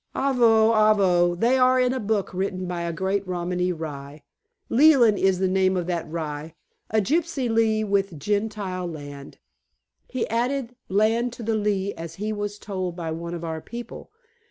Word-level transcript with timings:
"Avo! 0.15 0.73
Avo! 0.73 1.39
They 1.39 1.59
are 1.59 1.79
in 1.79 1.93
a 1.93 1.99
book 1.99 2.33
written 2.33 2.65
by 2.65 2.81
a 2.81 2.91
great 2.91 3.21
Romany 3.27 3.71
Rye. 3.71 4.23
Leland 4.67 5.19
is 5.19 5.37
the 5.37 5.47
name 5.47 5.77
of 5.77 5.85
that 5.85 6.09
rye, 6.09 6.55
a 6.89 6.99
gypsy 6.99 7.47
Lee 7.47 7.83
with 7.83 8.17
Gentile 8.19 8.87
land. 8.87 9.37
He 10.07 10.27
added 10.27 10.75
land 10.89 11.31
to 11.33 11.43
the 11.43 11.53
lea 11.53 11.93
as 11.93 12.15
he 12.15 12.33
was 12.33 12.57
told 12.57 12.95
by 12.95 13.11
one 13.11 13.35
of 13.35 13.43
our 13.43 13.61
people. 13.61 14.09